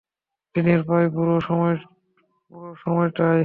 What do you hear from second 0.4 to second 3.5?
দিনের প্রায় পুরো সময়টাই।